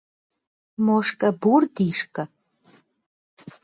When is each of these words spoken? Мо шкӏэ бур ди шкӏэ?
Мо 0.85 0.97
шкӏэ 1.07 1.29
бур 1.41 1.63
ди 1.73 1.87
шкӏэ? 1.97 2.23